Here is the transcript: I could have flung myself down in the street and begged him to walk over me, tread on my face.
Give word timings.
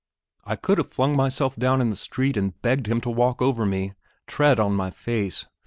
I 0.43 0.55
could 0.55 0.79
have 0.79 0.89
flung 0.89 1.15
myself 1.15 1.55
down 1.55 1.79
in 1.79 1.91
the 1.91 1.95
street 1.95 2.35
and 2.35 2.59
begged 2.63 2.87
him 2.87 3.01
to 3.01 3.09
walk 3.11 3.39
over 3.39 3.67
me, 3.67 3.93
tread 4.25 4.59
on 4.59 4.73
my 4.73 4.89
face. 4.89 5.45